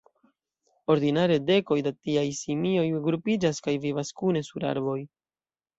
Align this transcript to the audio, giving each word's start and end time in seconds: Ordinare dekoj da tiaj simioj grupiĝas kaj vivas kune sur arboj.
Ordinare 0.93 1.37
dekoj 1.49 1.77
da 1.89 1.93
tiaj 2.07 2.25
simioj 2.41 2.89
grupiĝas 3.09 3.65
kaj 3.69 3.79
vivas 3.89 4.15
kune 4.23 4.47
sur 4.51 4.71
arboj. 4.77 5.01